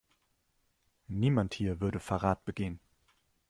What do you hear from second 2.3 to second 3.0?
begehen.